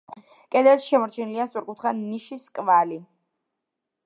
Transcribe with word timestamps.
კედელში 0.53 0.87
შემორჩენილია 0.93 1.45
სწორკუთხა 1.51 1.93
ნიშის 2.01 2.49
კვალი. 2.57 2.99